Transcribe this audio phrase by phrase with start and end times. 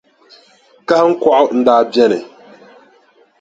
[0.87, 2.19] Kahiŋkɔɣu n-daa beni.